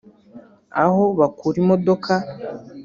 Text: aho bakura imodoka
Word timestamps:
aho 0.83 1.03
bakura 1.19 1.57
imodoka 1.63 2.13